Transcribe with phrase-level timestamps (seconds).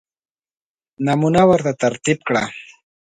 [1.05, 2.43] نمونه ورته ترتیب کړه.